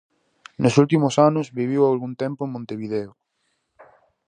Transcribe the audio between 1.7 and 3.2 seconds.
algún tempo en Montevideo.